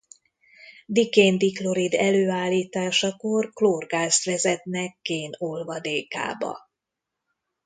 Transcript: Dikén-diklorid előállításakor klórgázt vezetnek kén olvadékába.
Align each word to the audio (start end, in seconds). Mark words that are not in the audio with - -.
Dikén-diklorid 0.85 1.93
előállításakor 1.93 3.53
klórgázt 3.53 4.23
vezetnek 4.25 4.97
kén 5.01 5.31
olvadékába. 5.37 6.69